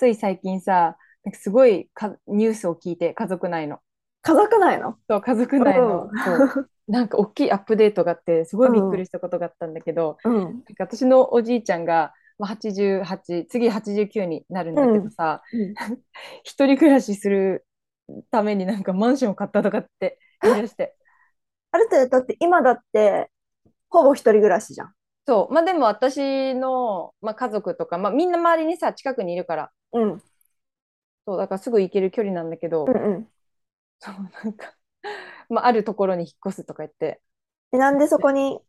[0.00, 3.80] つい最近さ、なんかすごいかニュースを聞いて、家族内の。
[4.22, 4.96] 家族ないの？
[5.10, 6.24] そう、家族内の、うん。
[6.24, 10.34] そう、 なんか大きいアップデートがあって、すごいびっくりしたことがあったんだけど、うん。
[10.34, 15.42] なんか私のおじいちゃんが、まあ、88、次89になるんだけどさ、
[16.44, 17.66] 一人暮らしする
[18.30, 20.96] ためになんかマンションを買ったとかって言い出して。
[21.72, 23.30] ある程度、だって今だって、
[23.90, 24.94] ほぼ一人暮らしじゃん。
[25.26, 30.22] そう、まあでも私の、まあ、家族とか、まあみんな周りにさ、近くにいるから、うん。
[31.26, 33.28] そう、だからすぐ行ける距離なんだけど、うんうん。
[33.98, 34.74] そう、なんか、
[35.48, 37.20] まああるところに引っ越すとか言って、
[37.70, 38.60] で、なんでそこに、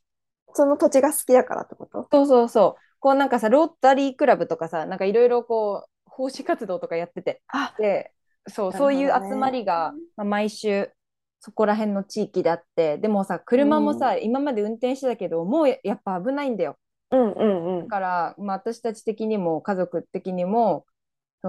[0.53, 2.07] その土地が好きだからってこと？
[2.11, 8.13] そうそうそう、こうなんかさ、ロータリークラブとかさ、なんかいろいろこう、奉仕活動とかやってて、あ、で、
[8.47, 10.91] そう、そういう集まりが、まあ、毎週、
[11.39, 16.77] そこら辺の地域であって、でもさ、車もさ、今まで運転してたけど、もうややっぱ危ないんだよ。
[17.11, 17.87] うんうんうんだ。
[17.87, 20.85] から、まあ、私たち的にも、家族的にも、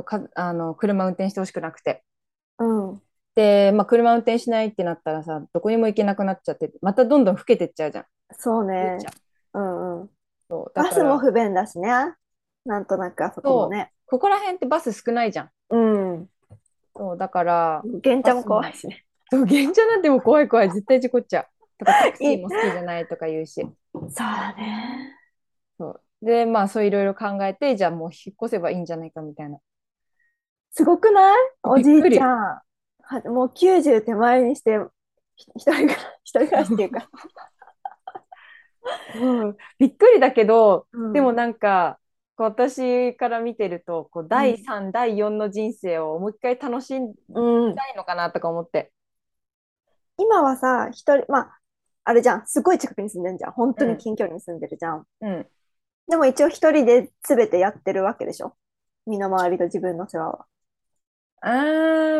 [0.02, 2.02] かあの車運転してほしくなくて。
[2.58, 3.02] うん。
[3.34, 8.04] で、まあ、車運転しないってなったらさ、どこにも行けなくなっちゃって、またどんどん老けてっちゃうじゃん。
[8.32, 8.98] そうね
[9.54, 10.10] ゆうんうん。
[10.48, 11.88] そうだバスも不便だしね。
[12.64, 13.92] なんとなくあそこもね。
[14.06, 15.50] ここら辺ってバス少ないじゃん。
[15.70, 16.28] うん。
[16.94, 19.04] そうだから、原茶も怖いしね。
[19.30, 21.46] そう現状なんてもう怖い怖い、絶対事故っちゃう。
[21.78, 23.66] とかタクシーも好きじゃないとか言うし。
[23.94, 25.16] そうだね。
[25.78, 29.58] そうで、まあ、そういろいろ考えて、じゃあもう引っ越せばいいんじゃないかみたいな。
[30.72, 31.38] すごくない？
[31.62, 32.62] おじいちゃん。
[33.02, 34.78] はもう90手前にして、
[35.36, 37.08] ひ一人暮ら 一人暮らしっていうか。
[39.14, 41.98] うん、びっくりだけど、うんでもなんか、
[42.36, 47.14] 私から見てると、こう第3、第4の人生をもう一回楽しん。
[47.14, 48.92] たいのかなとか思って。
[50.16, 51.58] 今はさ、一人、まあ、
[52.04, 52.46] あれじゃん。
[52.46, 53.52] すごい近くに住んでんじゃん。
[53.52, 55.06] 本当に近距離に住んでるじゃん。
[55.20, 55.46] うん。
[56.08, 58.56] でも一応一人で全てやってるわけでしょ？
[59.06, 60.46] 身の回りと自分の世話は。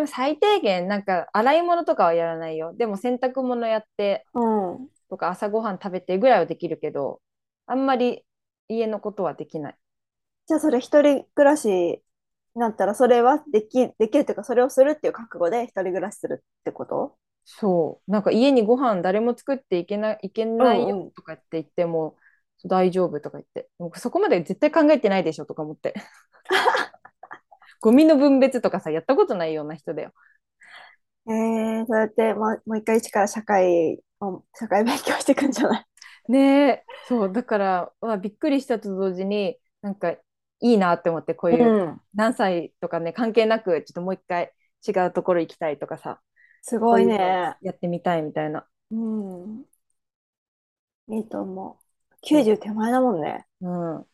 [0.07, 2.75] 最低限、なんか洗い物とかはやらないよ。
[2.75, 4.89] でも洗濯物やってうん。
[5.09, 7.21] とか朝ごはん食べてぐらいはできるけど、
[7.67, 8.25] あんまり
[8.69, 9.77] 家のことはできない。
[10.47, 12.03] じゃあそれ一人暮らしに
[12.57, 17.17] なったらそれはでき、できるっていうかそれをするっていう覚悟で一人暮らしするってこと？
[17.45, 18.11] そう。
[18.11, 22.17] なんか家にご飯誰も作っていけない、いけないうんうんよとかって言っても、
[22.65, 23.69] 大丈夫とか言って。
[23.79, 25.95] もうそこまで絶対考えてないでしょとか思って。
[27.83, 30.13] ゴミの分別とかさ、やったことないような人だよ。
[31.27, 35.87] えー、そうやってもう、もう一回一から社会を、社会勉強していくんじゃない？
[36.29, 36.85] ねえ。
[37.09, 37.33] そう。
[37.33, 40.21] だから、まあ、びっくりしたと同時に、なんかい
[40.61, 42.01] いなって思って、こういううん。
[42.15, 44.53] 何歳とかね、関係なく、ちょっともう一回
[44.87, 46.21] 違うところ行きたいとかさ、
[46.63, 47.57] すごいこういう。
[47.63, 48.67] やってみたいみたいな。
[48.91, 49.67] うん。
[51.09, 52.17] いいと思う。
[52.23, 53.47] 90手前だもんね。
[53.61, 54.07] うん。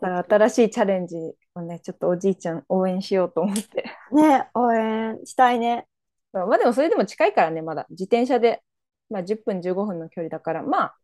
[0.00, 3.84] だから新しいチャレンジをね、ちょっとおじいちゃん応援しようと思って。
[4.12, 5.86] ね、応援したいね。
[6.32, 7.86] まあでもそれでも近いからね、まだ。
[7.90, 8.62] 自転車で、
[9.08, 10.96] まあ10分15分の距離だから、まあ、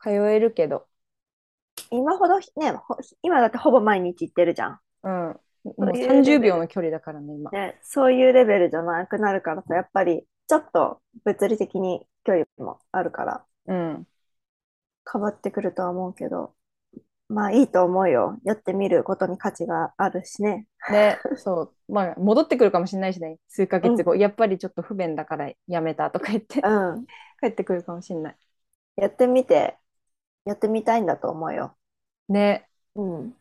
[0.00, 0.86] 通えるけど、
[1.90, 4.80] 今ほどね、ほ今だってほぼ毎日行ってるじゃん。
[5.02, 5.40] うん。
[5.64, 7.50] もうそういうレベル30秒の距離だからね、今。
[7.50, 14.06] ね、そういうレベルじゃなくなるからさ、やっぱりちょっと物理的に距離もあるからうん。
[15.10, 16.54] 変わってくるとは思うけど、
[17.32, 18.38] まあいいと思うよ。
[18.44, 20.66] やってみることに価値があるしね。
[20.90, 27.06] で、そう、まあ、戻ってくるかもしれないしね、数ヶ月後、やっぱりちょっと不便だからやめたとか言って、うん。
[27.40, 28.36] 帰ってくるかもしれない。
[28.96, 29.78] やってみて、
[30.44, 31.74] やってみたいんだと思うよ。
[32.28, 33.34] ね、うん。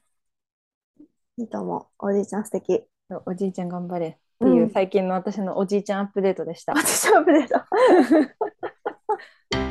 [1.38, 1.88] いいと思う。
[2.07, 2.84] おじいちゃん素敵。
[3.25, 6.74] おじいちゃん頑張れっていう、うん最近の私のおじいちゃんアップデートでした。
[6.74, 7.68] 私はブレた。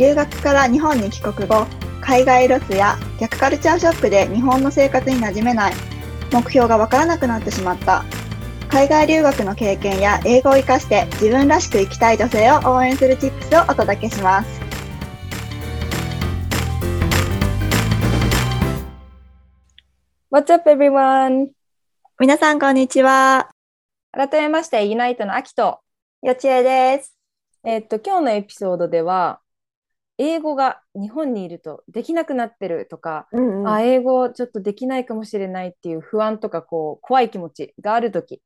[0.00, 1.66] 留学から日本に帰国後、
[2.00, 5.74] 海外ロスや逆カルチャーショックで日本の生活に馴染めない、
[6.32, 8.02] 目標がわからなくなってしまった、
[8.70, 14.60] 海外留学の経験や英語を活かして自分らしく生きたい女性を応援するチップスをお届けします。
[20.30, 21.48] What's up everyone?
[22.18, 23.50] 皆さんこんにちは。
[24.12, 25.80] 改めましてユナイトの秋と
[26.22, 27.14] よちえです。
[27.64, 29.40] えっと、今日のエピソードでは、
[30.20, 33.76] 英語が日本にいるとできなくなってるとか、うんうん。
[33.76, 38.42] あ、英語ちょっとできないかもしれないっていう不安とか、こう、怖い気持ちがあるとき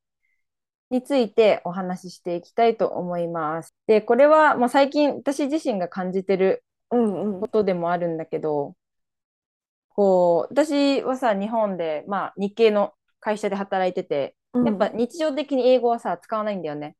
[0.89, 3.75] についてお話ししていきたいと思います。
[3.87, 8.75] で、これは、まあ、最近私自身が感じてるうんうんことでもあるんだけど、
[9.89, 16.95] こう、私はさ、日本で、まあ、日系の会社で働いてて、うんやっぱ日常的に英語はさ、使わないんだよね。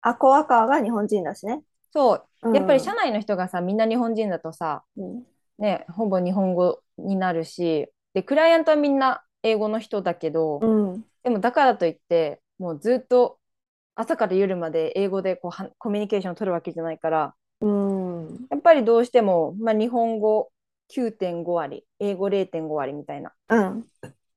[0.00, 1.62] あ、コアカーが日本人だしね。
[1.92, 2.28] そう。
[2.42, 5.26] うんやっぱり社内の人がさ、みんな日本人だとさ、うん。
[5.58, 10.66] ね、ほぼ日本語になるし、で、クライアントはみんな英語の人だけど、う
[10.96, 11.04] ん。
[11.24, 13.40] でもだからといって、もうずっと
[13.96, 18.48] 朝から夜まで英語でこうはコミュニケーションを取るわけじゃないから、うん。
[18.50, 20.52] やっぱりどうしても、まあ、日本語
[20.88, 23.88] 9.5割、英語0.5割みたいな、うん。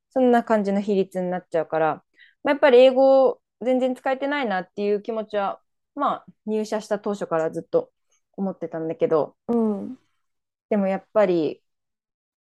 [0.09, 2.03] そんな感じの比率になっちゃうから、
[2.43, 5.61] まあ、やっぱり英語全然使えてないなっていう気持ちは、
[5.95, 7.91] まあ、入社した当初からずっと
[8.33, 9.97] 思ってたんだけど、うん。
[10.69, 11.61] でもやっぱり、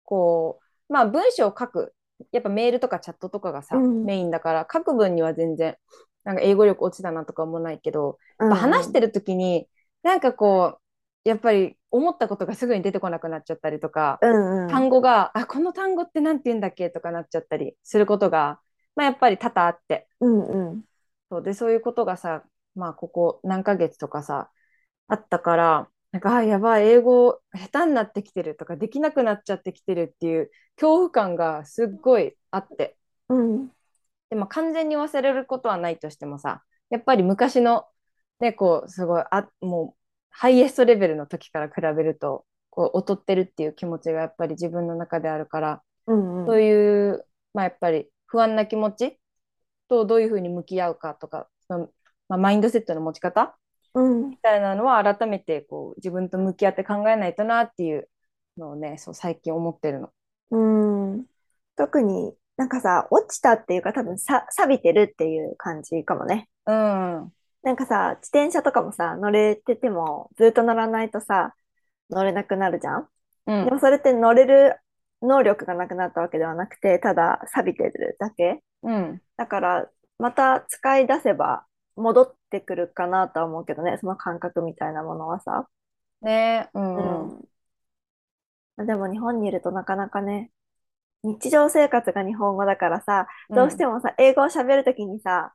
[0.04, 0.60] こ
[0.90, 1.94] う、まあ文章を書く、
[2.32, 4.06] やっぱメールとかチャットとかがさ、うん。
[4.06, 5.78] メインだから、書く分には全然、
[6.24, 8.54] なんか英語力落ちたなとかもないけど、うん。
[8.54, 9.68] 話してる時に、
[10.04, 10.80] なんかこ
[11.26, 14.70] う、やっぱり思ったことがすぐに出てこなくなっちゃったりとか、うんうん。
[14.72, 18.60] 単語が、あ、この単語ってなんて言うんだっけとかなっちゃったりすることが、
[18.96, 20.84] まあやっぱり多々あって、うんうん。
[21.30, 22.44] そうで、そういうことがさ、
[22.76, 24.52] まあここ何ヶ月とかさ、
[25.08, 32.98] あったから、なんか、あ、やばい、英語下手になってきてるとか、できなくなっちゃってきてるっていう恐怖感がすっごいあって、
[33.30, 33.72] うん。
[34.30, 37.86] でも完全に忘れることはないとしてもさ、やっぱり昔の、
[38.40, 40.00] ね、こう、すごい、あ、もう、
[40.30, 46.46] ハイエストレベルの時から比べると、こう、劣ってるっていう気持ちがやっぱり自分の中であるから、うん。
[46.46, 49.20] そういう、まあ、やっぱり不安な気持ち
[49.88, 51.90] とどういうふうに向き合うかとか、その
[52.34, 53.56] まあ、マインドセットの持ち方
[53.94, 58.10] うんみたいなのは改めてこう自分と向き合って考えないとなっていう
[58.58, 60.10] のをね、そう最近思ってるの。
[60.50, 61.26] うん
[61.76, 67.32] 特になんかさ落ちたっていうか多分さ錆びてるっていう感じかもねうん。
[67.62, 71.54] なんかさ自転車とかもさ乗れててもずっと乗らないとさ
[72.10, 73.08] 乗れなくなるじゃん？
[73.46, 74.78] うんでもそれって乗れる
[75.22, 79.22] 能力がなくなったわけではなくてただ錆びてるだけうん。
[79.38, 79.88] だから
[80.18, 81.66] また使い出せば
[81.96, 85.68] 戻ってくるかなとは思うけどねその感覚みたいなものはさ
[86.24, 87.40] ねうんうん。
[88.78, 90.52] うん、でも日本にいるとなかなかね、
[91.24, 95.54] 日常生活が日本語だからさ、どうしてもさ、英語を喋るときにさ、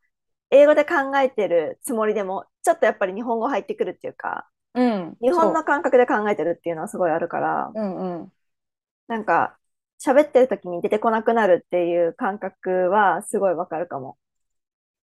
[0.51, 5.17] 英語で考えてるつもりでも、ちょっとやっぱり日本語入ってくるっていうか、うん。
[5.21, 8.33] 日本の感覚で考えてるっていうのはすごいあるから、うんうん。
[9.09, 9.59] なんか、
[10.05, 14.17] 喋ってるときに出てこなくなるっていう感覚はすごいわかるかも。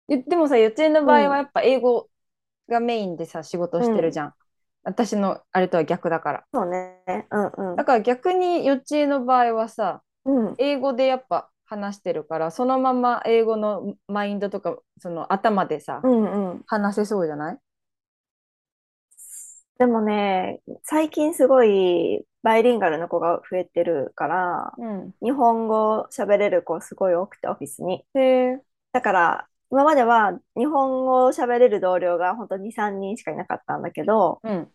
[0.07, 2.09] ででもさ、幼稚園の場合うんはやっぱ英語
[2.69, 4.33] がメインでさ、仕事をしてるじゃん。
[4.83, 6.45] 私のあれとは逆だから。
[6.53, 7.03] そうね。
[7.31, 7.85] うんうんだ。
[7.85, 10.55] から逆に幼稚園の場合はさ、うん。
[10.57, 16.65] 英語でやっぱ話してるから、そのまま英語のマインドとか、その頭でさ、うんうん。
[16.67, 17.59] 話せそうじゃない？
[19.77, 25.13] でもね、最近すごいバイリンガルの子が増えてるから、うん。
[25.21, 28.05] 日本語喋れる子すごい多くてオフィスに。
[28.13, 28.19] へ
[28.53, 28.61] え。
[28.93, 34.71] だから今までは日本語を喋れる同僚が本当に2、3人しかいなかったんだけど、うん。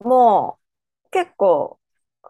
[0.00, 0.58] も
[1.06, 1.78] う結構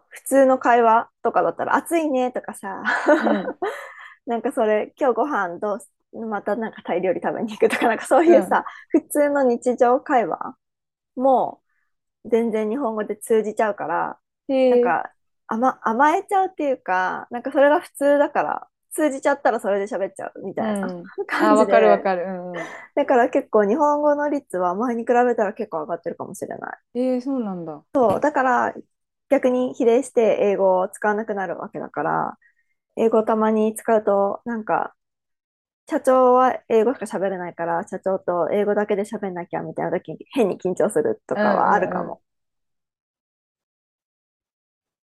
[0.09, 3.45] 普通の会話とかだったら暑いねとかさ、うん
[4.25, 5.79] なんかそれ今日ご飯どう？
[5.79, 10.55] すまたなんかタイ料理食べに行くとかなんかそういうさ、普通の日常会話
[11.15, 11.61] も
[12.25, 14.17] 全然日本語で通じちゃうから。
[14.47, 15.11] なんか
[15.47, 21.97] 甘、甘えちゃうっていうか、なんかそれが普通だから、通じちゃったらそれで喋っちゃうみたいなうんあ、感じわかる。
[22.01, 22.23] かる。
[22.25, 22.75] うんうん。
[22.95, 26.79] だから結構日本語の率は前に比べたら結構上がってるかもしれない。
[26.95, 27.85] えー、そうなんだ。
[27.93, 28.73] そう、だから
[29.29, 32.37] 逆に比例して英語を使わなくなるわけだから、
[32.97, 34.95] 英語をたまに使うと、なんか、
[35.89, 42.21] 社長は英語しか喋れないから、社長と英語だけで喋んなきゃみたいな時に変に緊張するとかはあるかも。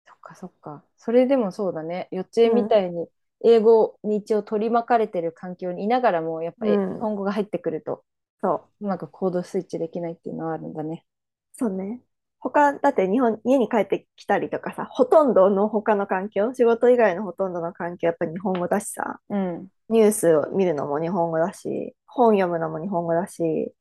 [0.07, 0.83] そっかそっか。
[0.97, 2.07] それでもそうだね。
[2.11, 3.07] 幼稚園みたいに
[3.43, 8.03] 英語に一応取り巻かれてる環境にいながらも、やっぱりうん日本語が入ってくると、
[8.41, 8.69] そう。
[8.81, 11.05] うまくコードスイッチできないっていうのはあるんだね。
[11.53, 12.01] そうね。
[12.39, 19.71] 他、だって日本、家に帰ってきたりとかさ、ほとんどの他の環境、仕事以外のほとんどの環境、やっぱり日本語だしさ、うん。
[19.89, 23.73] ニュースを見るのも日本語だし、本読むのも日本語だし、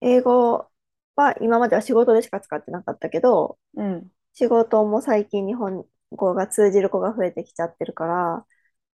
[0.00, 0.68] 英語
[1.16, 4.10] は今までは仕事でしか使ってなかったけど、うん。
[4.34, 8.46] 仕事も最近日本語が通じる子が増えてきちゃってるから、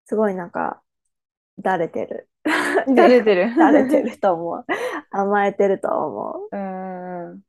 [0.08, 0.82] すごいなんか、
[1.58, 2.28] だれてる。
[2.96, 3.54] だれてる。
[3.56, 4.66] だれてると思う。
[5.10, 7.42] 甘えてると思うーん。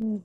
[0.00, 0.04] う。
[0.04, 0.24] うん、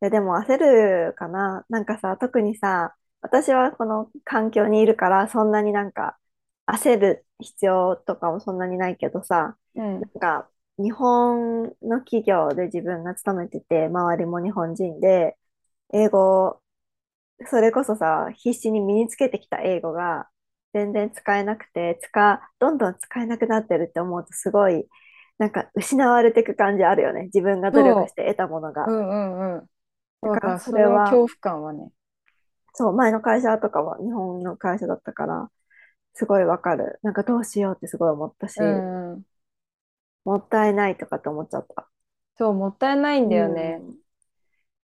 [0.00, 1.64] ででも焦るかな。
[1.68, 6.18] なんかさ、特にさ、私はこの環境にいるから、そんなになんか
[6.66, 10.00] 焦る必要とかもそんなにないけどさ、うん。
[10.00, 15.36] なんか日本の企業で自分が勤めてて、周りも日本人で、
[15.92, 16.62] 英語、
[17.46, 20.28] それこそさ、必死に身につけてきた英語が
[20.72, 24.86] 全然使えなくて、使、どんどん使えなくなってるって思うとすごい、
[25.38, 27.24] なんか失われていく感じあるよね。
[27.24, 28.92] 自分が努力して得たものがう。
[28.92, 29.70] んうんうん。
[30.22, 31.90] だかららそそれは恐怖感はね。
[32.74, 35.50] そう、前の会社とかは日本の会社だったから、
[36.14, 36.98] すごいわかる。
[37.02, 39.24] なんかどうしようってすごい思ったし、うんうん。
[40.24, 41.90] もったいないとかって思っちゃった。
[42.38, 43.82] そう、もったいないんだよね。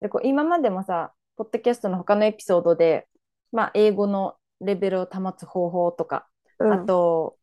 [0.02, 3.08] で、こう今までもさ、ポッドキャストの他のエピソードで、
[3.54, 6.28] まあ、英語のレベルを保つ方法とか、
[6.60, 6.74] うん。
[6.74, 7.38] あと、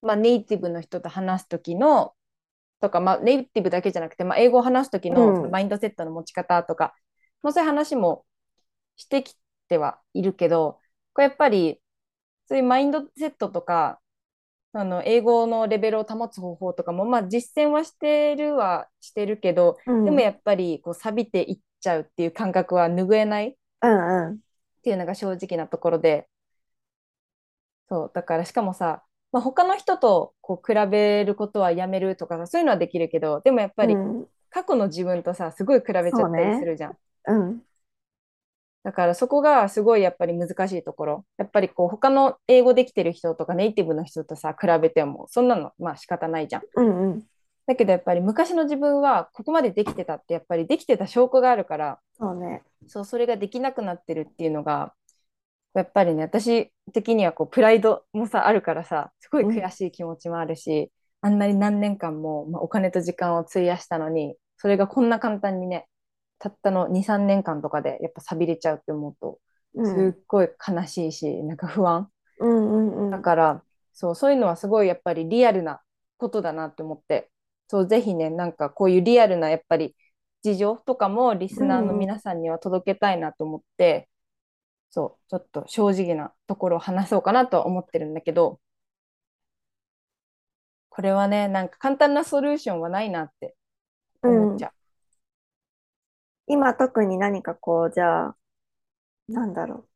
[0.00, 2.14] まあ、ネイティブの人と話す時の、
[2.80, 6.94] とか、まあ、ネイティブだけじゃなくて、まあ、英語を話す時うんのマインドセットの持ち方とか、
[7.42, 8.24] まあ、そういう話も
[8.96, 9.36] してき
[9.68, 10.80] てはいるけど、
[11.12, 11.82] これやっぱり、
[12.48, 14.00] そういうマインドセットとか、
[14.72, 23.56] あの英語のレベルを保つ方法とかも、まあ、実践はしてるはしてるけど、うんでもやっぱりこう錆びていっちゃうっていう感覚は拭えないっ。
[24.82, 26.28] ていうのが正直なところで、
[27.88, 36.98] そう、だからしかもさ、まあ、他の人とこう比べることはやめるとかさ、そういうのはできるけど、でもやっぱりうん過去の自分とさ、すごい比べちゃったりするじゃん。
[37.26, 37.62] うん。
[38.84, 41.26] だからそこがすごいやっぱり難しいところ。
[41.38, 46.62] やっぱりこう他の英語できてる人とかネイティブの人とさ、比べても、そんなのまあ仕方ないじゃん。
[46.76, 47.22] うんうん。
[47.66, 52.62] だけどやっぱり昔の自分はここまでできてたってやっぱりできてた証拠があるから、そうね。
[52.88, 54.94] そう、それができなくなってるっていうのが、
[55.74, 65.86] やっぱりね、私的にはこうプライドもさ、あるからさ、すごい悔しい気持ちもあるし、あんなに何年間も、まあ、お金と時間を費やしたのに、それがこんな簡単にね、
[66.38, 69.38] たったの2、3年間とかでやっぱ錆びれちゃうって思うと、
[69.74, 70.12] うん。
[70.12, 72.08] すっごい悲しいし、なんか不安。
[72.40, 73.10] うんうんうん。
[73.10, 75.80] だから、そう、そういうのはすごいやっぱりリアルな
[76.18, 77.30] ことだなって思って、
[77.72, 79.96] そう、ぜひね、なんかこういうリアルなやっぱり
[80.42, 84.10] 事情とかもリスナーの皆さんには届けたいなと思って、
[84.90, 88.60] そう、ちょっと正直なところを話そうかなとは思ってるんだけど、
[90.90, 93.56] これはね、なんか簡単なソリューションはないなって
[94.22, 94.74] 思っちゃ
[96.46, 98.36] 今特に何かこう、じゃあ、
[99.28, 99.88] なんだろう。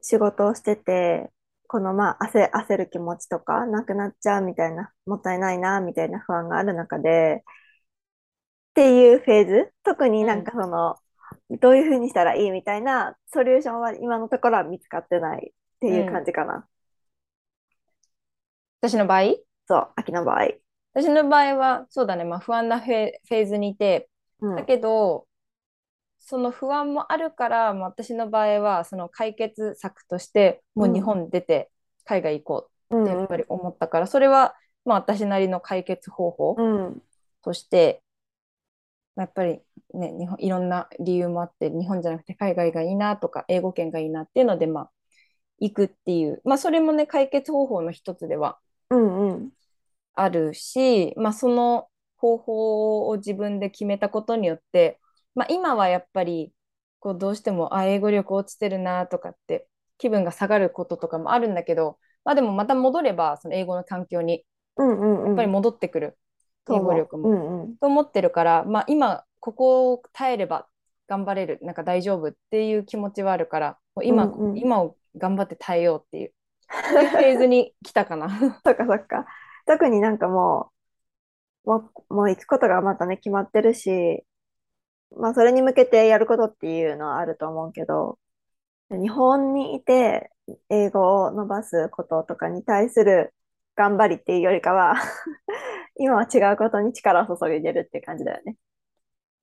[0.00, 1.30] 仕事をしてて、
[1.66, 7.44] このまあ焦、焦る気持ちとかなくなっちゃうみたいな、もったいないな、みたいな不安がある中で、
[8.70, 10.96] っていうフェーズ、特になんかその、
[11.60, 16.54] どういうふうにしたらいいみたいなソリューションは今のところは見つかってないっていう感じかな。
[16.56, 16.68] う。
[18.80, 19.36] 私の場合？
[19.66, 20.48] そう、秋の場合。
[20.94, 24.08] 私の場合は、そうだね、まあ不安なフェフェーズにいて、
[24.40, 25.26] うんだけど、
[26.26, 31.70] その不安もあるから、まあ私の場合は、その解決策として、もう日本出て
[32.04, 37.02] 海外行こうってやっぱり思ったから、それは、まあ私なりの解決方法うん、
[37.42, 38.02] として、
[39.14, 39.60] まあやっぱり
[39.94, 44.90] ね、日本、いろんな理由もあって、日本じゃなくて海外がいいなとか、英語圏がいいなっていうので、まあ、
[45.60, 48.58] 行くっていう、まあそれもね、解決方法の一つでは
[48.90, 49.50] うん、うん、
[50.14, 54.98] あるし、まあ、その方法を自分で決めたことによって、
[55.36, 56.52] まあ、今はやっぱり
[56.98, 64.44] こうどうしてもあ英語力落ちてるなとかって気分が下がることとかもあるんだけど、まあ、でもまた戻ればその英語の環境に。
[64.78, 66.18] やっぱり戻ってくる、
[66.70, 67.30] 英語力も。
[67.30, 67.76] うん、うん。
[67.78, 70.66] と思ってるから、まあ、今ここを耐えれば
[71.08, 76.32] 頑張れるなんか大丈夫っていう気持ちはあるから今,、うんうん今を頑張って耐えようっていう
[76.68, 78.28] そういうフェーズに来たかな。
[78.64, 79.26] そっかそっか。
[79.66, 80.70] 特になんかも
[81.64, 84.24] う、もう、もう行くことがまたね、決まってるし、
[85.14, 88.18] まあそれに向けてやることっていうのはあると思うけど、
[88.90, 90.30] 日本にいて
[90.68, 93.34] 英語を伸ばすこととかに対する
[93.74, 94.94] 頑張りっていうよりかは、
[95.98, 98.56] 今は違うことに力を注いでるって感じだよね。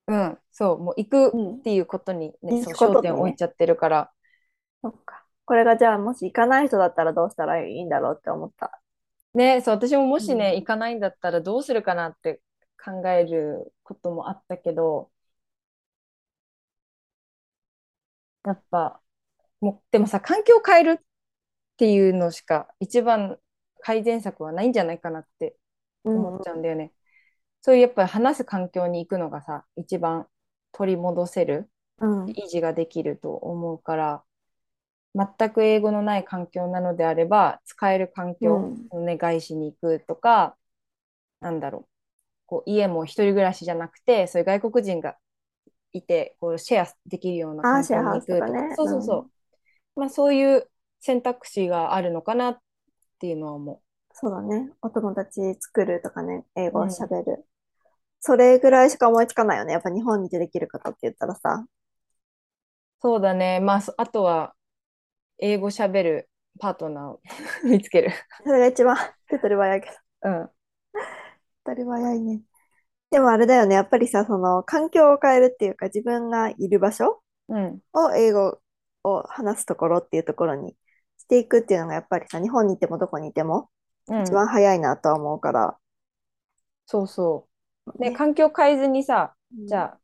[0.08, 4.12] うん、そう、もう行くうんっていうことにね、うくことにね焦点を置いちゃってるから、
[4.82, 5.24] そっか。
[5.46, 8.82] これがじゃあもし行かない人だったらどうしたらいいんだろうって思った。
[9.34, 12.42] ね、そう、私ももしね、うん行かないんだったらどうするかなって
[12.84, 15.10] 考えることもあったけど、
[18.46, 19.02] やっぱ、
[19.62, 21.06] もう、でもさ、環境を変えるっ
[21.78, 23.40] ていうのしか一番
[23.82, 25.58] 改善策はないんじゃないかなって
[26.04, 26.94] 思っちゃうんだよね。
[27.62, 30.28] そういうやっぱり話す環境に行くのがさ、一番
[30.72, 31.70] 取り戻せる、
[32.00, 32.26] うん。
[32.26, 34.24] 維持ができると思うから、
[35.16, 40.58] 全く英語のない環境なのであれば使える環境をね、外資に行くとか
[41.40, 41.88] なんだろう
[42.48, 45.18] こう家も一人暮らしじゃなくてそういう外国人が
[45.94, 49.28] いてこうシェアできるような環境に行くとかねそうそうそ
[49.96, 50.70] う、まあそういう
[51.00, 52.60] 選択肢があるのかなっ
[53.20, 53.82] ていうのは思
[54.14, 54.72] そうだね。
[54.82, 57.46] お友達作るとかね、英語を喋る。
[58.20, 59.74] それぐらいしか思いつかないよね。
[59.74, 61.66] やっぱ日本にでできることって言ったらさ。
[61.66, 61.70] う
[63.02, 64.54] そうだねまあそあとは
[65.40, 67.22] 英語喋るパートナーを
[67.66, 68.12] 見つける
[68.46, 68.96] それが一番
[69.28, 70.30] 手っ取り早いけど。
[70.30, 72.42] うん手っ取り早いね。
[73.14, 73.76] でもあれだよね。
[73.76, 78.60] やっぱりさ、その環境を変えるっていうか、自分がいる場所うんを英語
[79.04, 80.76] を話すところっていうところに
[81.20, 83.70] していくっていうのがやっぱりさ、日本にいてもどこにいても
[84.08, 85.78] うん一番早いなとは思うから。
[86.88, 87.48] そうそ
[87.88, 90.00] うでね環境変えずにさうんじゃあ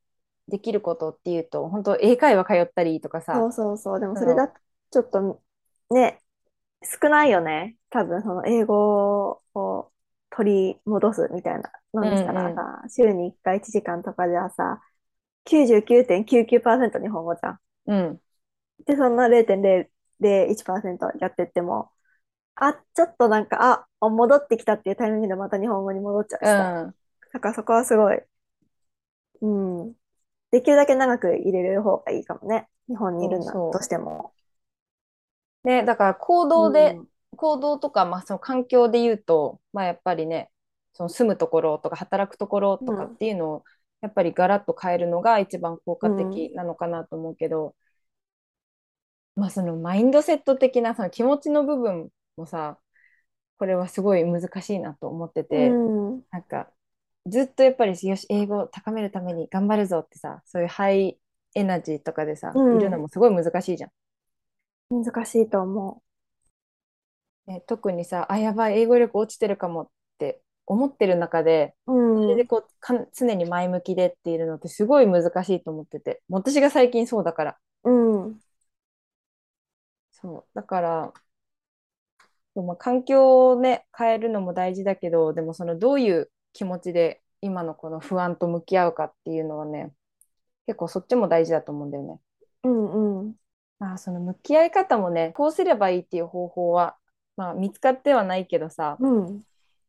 [0.48, 4.00] できることっていうと本当英会話通ったりとかさそうそうそう。
[4.00, 4.54] でもそれだと
[4.92, 5.42] ちょっと
[5.92, 6.20] ね、
[6.84, 7.76] 少ないよね。
[7.90, 9.92] 多分その英語を
[10.40, 14.80] 取り戻すみたいなのにしたらさ、週に1回1時間とかじゃさ、
[15.44, 17.60] 99.99%日本語じゃん。
[17.88, 18.20] うん
[18.86, 21.92] で、そんな0.001%やってっても、
[22.56, 26.84] あ、ちょっとなんか、あ、戻ってきたっていうタイミングでまた日本語に戻っちゃうしさ。
[26.86, 26.96] うん
[27.32, 28.20] だからそこはすごい、
[29.42, 29.94] うん。
[30.50, 32.70] できるだけ長く入れる方がいいかもね。
[32.88, 34.32] 日本にいるんだとしても。
[35.64, 40.50] ね、だから行動で、うん行動とか、まあ、その環境で言うと、まあ、やっぱりね
[40.94, 43.64] その住むところとか働くところとかっていうのを、
[44.02, 47.76] やっぱりガラッと変えるのが一番効果的なのかなと思うけど、
[49.36, 52.78] まあそのマインドセット的なその気持ちの部分もさ
[53.58, 56.24] これはすごい難しいなと思ってて、うん。
[56.32, 56.70] なんか
[57.28, 61.18] ずっとやっぱりよし英語を高めるために頑張るぞってさそういうハイ
[61.56, 65.04] エナジーとかでさ、うんいるのもすごい難しいじゃん。
[65.04, 66.02] 難しいと思
[67.50, 69.90] ね、特にさ、あ、やばい、英語力落ちてるかもっ
[70.20, 71.94] て思ってる中で、う。
[71.94, 72.24] うん。
[72.24, 77.58] それでこうかん常に前向きでっているのってすごい難しいと思ってて、私が最近そうだから。
[77.84, 77.92] う
[78.28, 78.40] ん。
[80.12, 80.46] そう。
[80.54, 81.14] だから、
[82.56, 89.92] まあ、環境をね、変えるのも大事だけど、でもそのどういう気持ちで今のこの不安と向き合うかっていうのはね、
[90.68, 92.20] 結構そっちも大事だと思うんだよね。
[92.64, 93.36] うんうん。
[93.80, 96.99] まあ、その向き合い方もね、こうすればいいっていう方法は、
[97.40, 99.42] まあ、見つかってはないけどさ、うん。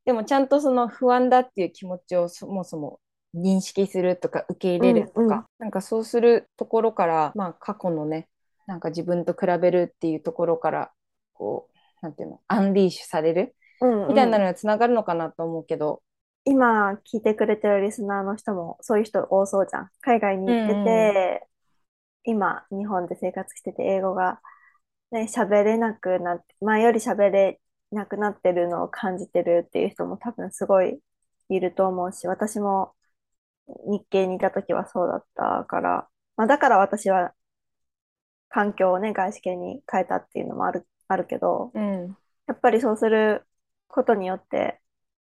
[0.04, 3.00] でもちゃんとその不安だっていう気持ちをそもそも
[3.34, 8.28] 認識するとか受け入れるとか、うんうんなんかそうするところから、まあ過去のね、
[8.66, 10.90] なんか自分と比べるっていうところから、
[11.34, 16.02] こう、なんていうの、アンリーシュされるうんみたいなのにつながるのかなと思うけど、
[16.44, 19.90] 今聞いてくれてるリスナーの人もそういう人多そうじゃん。
[20.00, 21.46] 海外に行ってうんて、
[22.24, 24.40] 今日本で生活してて英語が
[25.12, 27.60] ね、喋れなくなって、前より喋れ
[27.92, 31.00] なくなってるのを感じてるっていう人も多分すごい
[31.48, 32.94] いると思うし、私も
[33.86, 37.34] 日系にいた時はそうだったから、まあだから私は
[38.48, 43.46] 環境をね、外資系に変えたっていうのもある、あるけど、うん、やっぱりそうする
[43.88, 44.80] ことによって、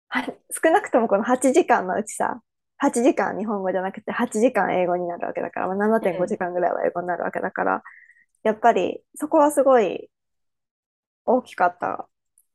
[0.08, 2.42] は少なくともこの8時間のうちさ、
[2.78, 7.84] 8時間日本語じゃなくて8時間英語になるわけだから、まあ、うん7.5時間ぐらいは英語になるわけだから、
[8.44, 10.10] やっぱりそこはすごい
[11.26, 12.08] 大きかった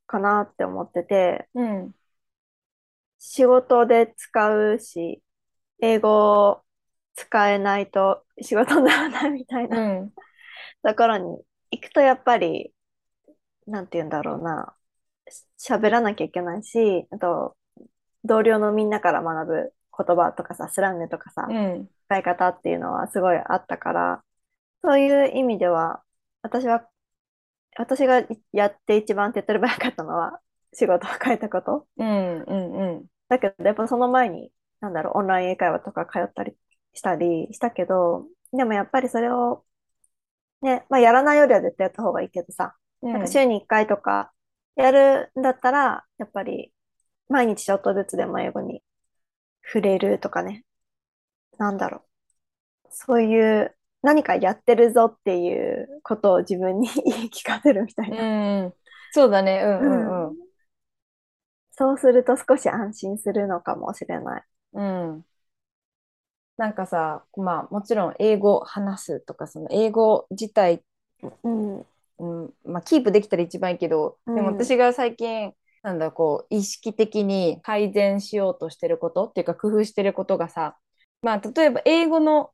[0.07, 1.95] かなって思ってて、うん、
[3.19, 5.23] 仕事で使うし、
[5.81, 6.63] 英語を
[7.15, 10.11] 使えないと仕事にならないみたいうなん。
[10.83, 11.39] ところに
[11.71, 12.73] 行くとやっぱり、
[13.67, 14.75] なんて言うんだろうな、
[15.29, 17.57] し喋らなきゃいけないし、あと、
[18.25, 19.73] 同僚のみんなから学ぶ
[20.07, 24.23] 言葉とかさ、スラングとかさ、うん、使い方っていうのはすごいあったから、
[24.83, 26.03] そういう意味では、
[26.43, 26.89] 私は、
[27.77, 30.41] 私がやって一番手っ取り早かったのは、
[30.73, 31.87] 仕事を変えたこと。
[31.97, 36.57] うん、うん、うん、だけど、やっぱその前に、なんだろう、オンライン英会話とか通ったり
[36.93, 39.65] したりしたけど、でもやっぱりそれを、
[40.63, 44.33] ね、まあやらないよりは絶対やった方がいいけどさ、うん、なんか週に1回とか
[44.77, 46.73] やるんだったら、やっぱり
[47.29, 48.83] 毎日ちょっとずつでも英語に
[49.65, 50.65] 触れるとかね、
[51.59, 51.99] なんだろ
[52.85, 52.89] う。
[52.91, 58.63] そういう何かやってるぞっていうことを自分に言い聞かせるみたいな。
[58.65, 58.75] うん、
[59.13, 60.37] そうだね、うん、うん、うん。
[61.73, 64.43] そうすると少し安心するのかもしれない。
[64.75, 65.25] うん。
[66.57, 70.83] なんかさ、まあもちろん英語話すとか、その英語自体、
[71.45, 71.87] うん。
[72.19, 80.77] うん、まあキープできたら一番いいけど、でもうん私が最近、なんだこう、意識的に改善しようとしてることっていうか工夫してることがさ、
[81.23, 82.51] まあ例えば英語の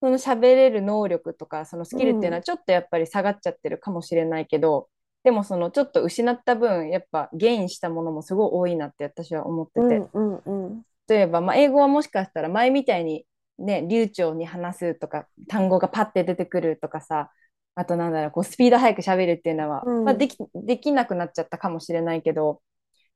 [0.00, 4.88] その喋れる能力とかそのスキルっていうのはちょっとやっぱり下がっちゃってるかもしれないけど、
[5.24, 10.82] でもそのちょっと失った分やっぱゲインしたものもすごい多いなって私は思ってて、うんうんうん。
[11.08, 13.26] 例えば、まあ、英語はもしかしたら前みたいに
[13.58, 17.30] ね流暢に話すとか単語がパッて出てくるとかさ
[17.74, 20.04] あとなんだろうこうスピード速く喋るっていうのは、うん。
[20.04, 22.60] まあ、できできなくなっちゃったかもしれないけど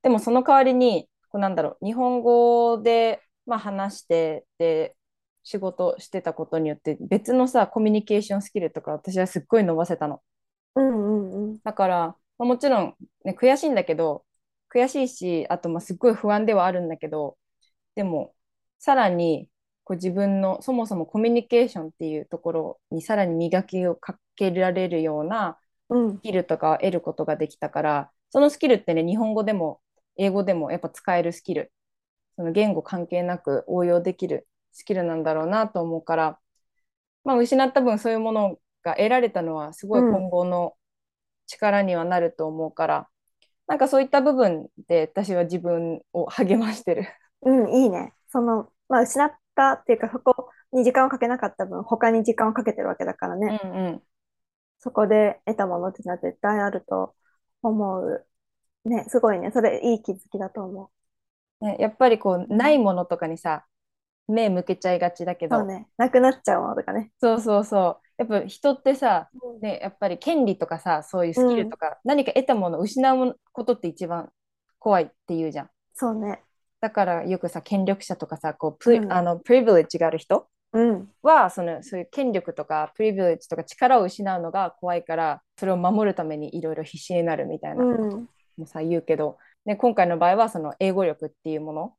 [0.03, 4.97] でもその代わりにこうなんだろう日本語で、まあ、話してで
[5.42, 10.22] 仕事してたことによって別のさコミュニケーションスキルとか私はすっごい伸ばせたの。
[10.76, 11.61] うんうんうん。
[11.64, 12.07] だから、
[12.38, 14.24] まあ、もちろん、ね、悔しいんだけど
[14.72, 17.37] 悔しいしあとまあすっごい不安ではあるんだけど
[17.94, 18.35] でも
[18.79, 19.48] さらに
[19.85, 29.81] こう自分のそもそもコミュニケーションっていうところにさらに磨きをかけられるようなうんスキルとかを得ることができたからそのスキルってね日本語でも
[30.16, 31.72] 英語でもやっぱ使えるスキル
[32.37, 36.38] その言語関係なく応用できるスキルなんだろうなと思うから、
[37.24, 40.74] まあ、失った分そういうものが得られたのはすごい今後の
[41.46, 43.09] 力にはなると思うから、
[43.66, 47.06] なんかそういった部分で私は自分を励ましてる。
[47.42, 48.12] うん、いいね。
[48.28, 53.61] その、まあ、失ったっていうか、そこに時間をかけなかった分、他に時間をかけてるわけだからうんね。
[53.62, 54.02] うん
[54.83, 57.14] そこで得たものっていうのは絶対あると
[57.62, 58.26] 思う。
[58.87, 59.50] ね、すごいね。
[59.52, 60.90] それいい気づきだと思
[61.61, 63.66] ね、やっぱりこうないものとかにさ
[64.31, 65.55] 目向けちゃいがちだけう。
[65.55, 65.88] そうどね。
[65.97, 67.11] なくなっちゃうものとかね。
[67.21, 69.29] そうそうそうやっぱ人ってさ、
[69.62, 74.31] ね、やっぱり権利とかさそういうスキルとか、何か得たものを失うことって一番
[74.79, 75.71] 怖いって言うじゃん。
[75.95, 76.43] そうね。
[76.81, 81.09] だからよくさ権力者とかさこうプ,、うんあのプリビレッジがある人うん。
[81.23, 88.29] ははそのそういう権力とかプリビレッジとか力を失うのが怖いからそれを守るためにいろいろ必死になるみたいなうことん。
[88.59, 91.95] もさ言うけど、ね、今回の場合はその英語力っていうもの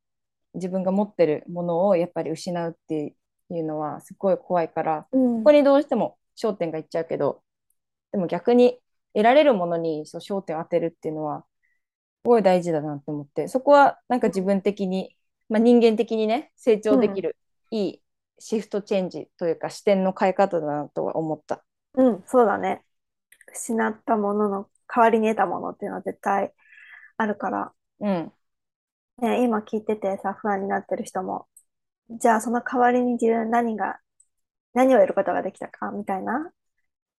[0.53, 3.15] 自分が持ってるものをやっぱり失うって
[3.49, 7.41] いうのはすごい怖いからうんここにどうしても焦点がいっちゃうけど
[8.11, 8.79] でも逆に
[9.13, 11.45] 得られるものにそう焦点を当てるっていうのは
[12.23, 15.15] すごい大事だなって思ってそこはなんか自分的に、
[15.49, 17.35] まあ、人間的にね成長できる、
[17.71, 18.01] いい
[18.37, 21.63] シフトチェンジというか視点の変え方だなとは思った。
[21.95, 22.83] うん、そうだね。
[23.53, 26.51] 失ったものの代わりに得たものっていうのは絶対
[27.17, 27.73] あるから。
[27.99, 28.33] うん、
[29.21, 31.47] ね、今聞いててさ、不安になってる人も、
[32.09, 33.99] じゃあその代わりに自分何が、
[34.73, 36.51] 何を得ることができたかみたいな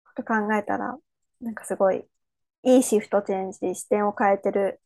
[0.05, 0.97] こと考えたら、
[1.41, 2.05] なんかすごい
[2.63, 4.81] いいシフトチェンジ、視点を変えてる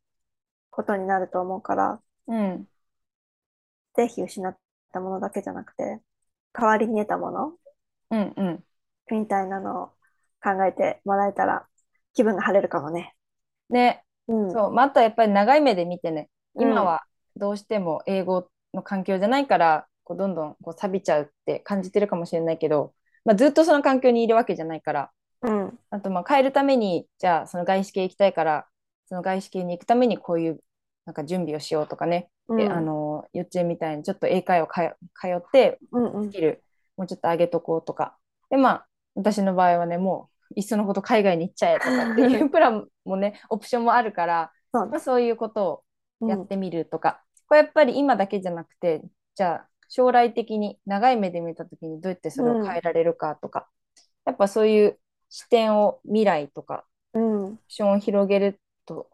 [0.69, 2.67] ことになると思うから、うん、
[3.95, 4.57] ぜひ失っ
[4.93, 5.99] たものだけじゃなくて、
[6.53, 7.53] 代わりに得たもの
[8.11, 8.63] うん、うん。
[9.09, 9.87] みたいなのを
[10.41, 11.67] 考えてもらえたら
[12.13, 13.15] 気分が晴れるかもね。
[13.69, 14.51] ね、うん。
[14.51, 17.06] そう、まあ、あとはやっぱり長い目で見てね、うん今は
[17.37, 22.93] どうしても英語の環境じゃないから、こうどんどんこう錆びちゃうって感じてるかもしれないけど、
[23.25, 25.79] まあ、ずっとその環境にいるわけじゃないから、うん。
[25.89, 28.67] あとまあ変えるために、じゃあその外資系行きたいから、
[29.07, 30.59] その外資系に行くためにこういう
[31.05, 32.57] なんか準備をしようとかね、うん。
[32.57, 36.63] であの幼稚園みたいにちょっと英会話か通ってうんうんスキル
[36.95, 38.17] もうちょっと上げとこうとか。
[38.49, 45.83] でまあ私の場合はね、もういっそのこと海外に行っちゃえとかっていう プランもね、オプションもあるから、そうまあ、そういうこと
[46.21, 49.01] うんをやってみるとか、これやっぱり今だけじゃなくて、
[49.35, 53.69] じゃあ将来的に長い目で見た時にどうやってそれを変えられるかとか、
[54.25, 57.45] やっぱそういう視点を未来とかうん。
[57.45, 59.09] オプションを広げると、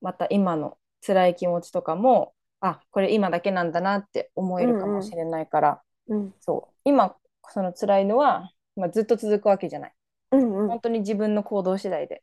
[0.00, 6.34] また今の辛い気持ちとかも、あ、これ今だけなんだなって思えるかもしれないから、うん。
[6.40, 7.16] そう、今
[7.48, 9.94] その辛いのは、まあ、ずっと続くわけじゃない。
[10.32, 10.68] うんうん。
[10.68, 12.22] 本当に自分の行動次第で。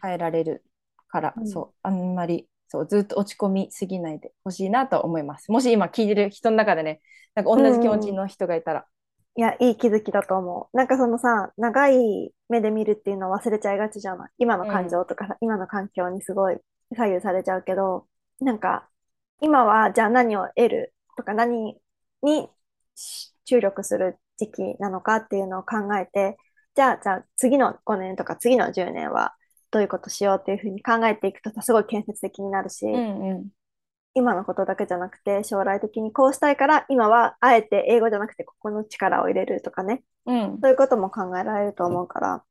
[0.00, 0.64] 変えられる
[1.08, 5.52] から、うんそう、あんまりそうずっと落ち込みすぎないでほしいなと思います。
[5.52, 7.02] もし今聞いてる人の中でね、
[7.34, 8.86] なんか同じ気持ちの人がいたら、
[9.36, 10.76] いや、いい気づきだと思う。
[10.76, 14.30] なんかそのさ、長い目で見るっていうのを忘れちゃいがちじゃない？
[14.38, 16.56] 今の感情とかさ、今の環境にすごい
[16.96, 18.06] 左右されちゃうけど、
[18.40, 18.88] なんか、
[19.42, 21.76] 今はじゃあ何を得るとか何
[22.22, 22.48] に
[22.94, 26.38] し注力する時期なのかっていうのを考えて、
[26.74, 29.34] じゃあ、じゃあ次の5年とか次の10年は
[29.72, 33.48] どういうことしようっていうふうに考えていくとさ、すごい建設的になるし、うんうん、
[34.14, 42.44] 今のことだけじゃなくて、将来的にこうしたいから、今はあえて英語じゃなくてここの力を入れるとかね、うん、そういうことも考えられると思うから、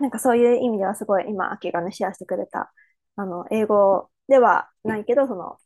[0.00, 2.72] なんかそういう意味ではすごい今、秋がね、シェアしてくれた、
[3.16, 5.56] あの、英語ではないけど、その、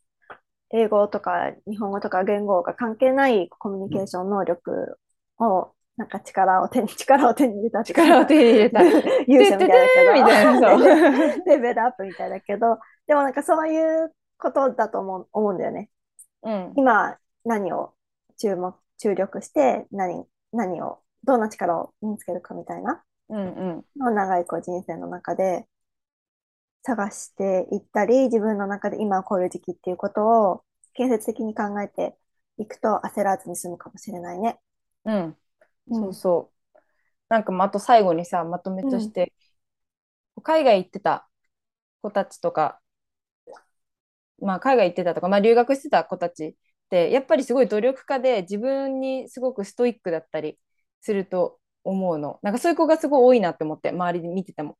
[0.71, 4.97] 英語とか日本語とか言語が関係ないコミュニケーション能力
[5.39, 8.81] を、なんか力を手に、力を手に入れた力を手に入れた。
[9.27, 15.89] 勇者みたいだけど、 レベルアップみたいだけど、でもなんかそういうことだと思う、思うんだよね。
[16.43, 17.95] うん、今何を
[18.37, 24.15] 注目、注力して何何を、どんな力を身につけるかみたいなうんうん。
[24.15, 25.67] 長いこう人生の中で
[26.83, 32.15] 探していったり、自分の中で今こういう時期っていうことを建設的に考えて
[32.57, 34.61] いくと焦らずに済むかもしれないね。
[35.03, 35.37] うん。
[35.89, 36.77] うんそうそう。
[37.29, 39.33] なんかまああと最後にさ、まとめとして、
[40.43, 41.29] 海外行ってた
[42.01, 42.81] 子たちとか、
[44.41, 46.55] まあ海外行ってたとか、まあ留学してた子たちっ
[46.89, 50.59] て、やっぱりすごい努力家で自分にすごくストイックだったり
[51.01, 52.39] すると思うの。
[52.43, 54.77] なんかそういう子がすごい多いなって思って、周りで見てても。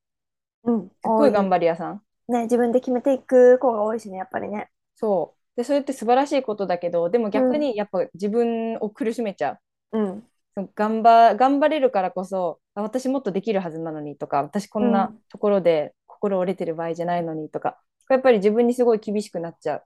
[0.63, 0.89] うん。
[1.01, 2.01] すっごい頑張張り屋さん。
[2.29, 4.71] ね、自分で決めていく子が多いしね、やっぱりね。
[4.95, 5.57] そう。
[5.57, 9.59] で、それって素晴らしいことだけど、でも逆にやっぱ自分を苦しめちゃう。
[9.91, 10.29] うん。
[10.75, 19.83] 頑張、頑張れるからこそ、あ私もっとできるはずなのにとか、私こんうなんところで心折れてる場合じゃないのにとか、やっぱり自分にすごい厳しくなっちゃう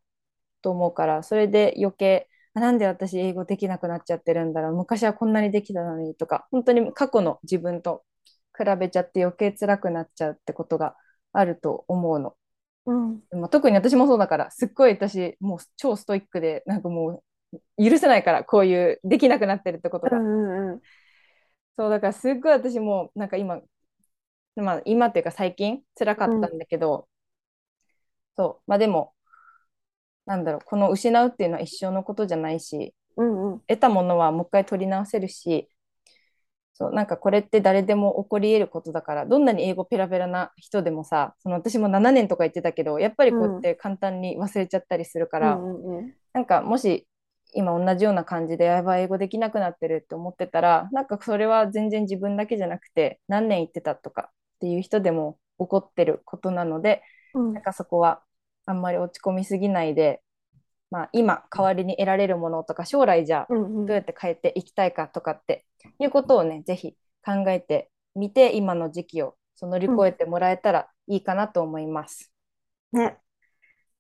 [0.62, 8.04] と思うから、それで余計、あなんで私英語できなくなっちゃってるんだろう、昔はこんなにできたのにとか、本当に過去の自分と
[8.58, 10.96] 比べちゃって余計辛くなっちゃうってことが
[11.34, 12.36] あると思うの。
[12.86, 13.24] うん。
[13.32, 17.24] まあ、特に私もそうだから、すっごい私、もう超ストイックで、なんかもう
[17.78, 20.18] 許せないから、こういうできなくなってるってことが。
[20.18, 20.82] うんうんうん。
[21.78, 23.62] そう、だからすっごい私も、なんか今、
[24.56, 27.08] まあ今っていうか最近辛かったんだけど、
[28.36, 29.14] そう、まあでも、
[30.26, 33.60] なんだろう、この失うっていうのは一生のことじゃないし、うんうん。
[33.68, 35.70] 得たものはもう一回取り直せるし、
[36.76, 46.14] そう、なんかこれって誰でも起こり得ることだから、どんなに英語ペラペラな人でもさ、その私も7年とか言ってたけど、やっぱりこうやって簡単に忘れちゃったりするから、うんうんうん。
[46.34, 47.08] なんかもし
[47.56, 58.22] 今同じような感じでやばい英語できなくなってるって思ってたらなんかそれは全然自分だけじゃなくて何年言ってたとかっていう人でも起こってることなのでうんなんかそこは
[58.66, 60.22] あんまり落ち込みすぎないで、
[60.90, 65.66] まあ、今代わりに得られるものとか将来じゃどうやって変えていきたいかとかって
[66.00, 72.32] いうことをねぜひ考えてみて今の時期をその乗り越えてもらえたらいいかなと思います。
[72.92, 73.18] ね。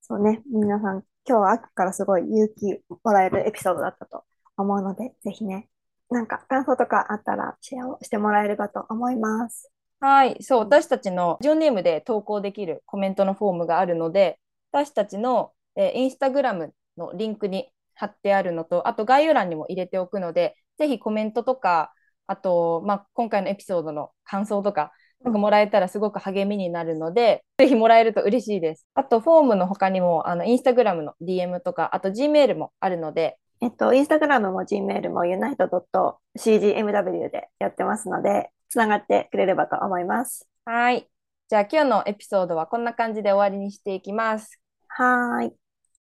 [0.02, 0.42] そうね。
[0.52, 4.24] 皆さん、今日は秋からすごい勇気もらえるエピソードだったと
[4.58, 5.70] 思うので、ぜひね、
[6.10, 9.72] なんか感想とかあったらシェアをしてもらえればと思います。
[10.00, 14.40] はい、そう、私たちのジオネームで投稿できるコメントのフォームがあるので、
[14.72, 21.94] 私たちの、えーインスタグラムのリンクに貼ってあるのと、あと概要欄にも入れておくので、ぜひコメントとか、
[22.28, 24.92] あと、まあ、今回のエピソードの感想とか、
[25.24, 28.86] なんかもらえたらすごく励みになるので、ぜひもらえると嬉しいです。
[28.94, 40.50] あと、フォームの他にも、あの、インスタグラムの DM とか、あと Gmail もあるので、えっと、インスタグラムも Gmail も unite.cgmw でやってますので、つながってくれればと思います。
[40.66, 41.08] はい。
[41.48, 44.60] じゃあ今日のエピソードはこんな感じで終わりにしていきます。
[44.90, 45.54] はーい。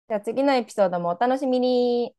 [0.10, 2.14] じゃあ次のエピソードもお楽しみに。